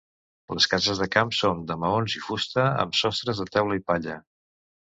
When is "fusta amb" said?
2.29-2.99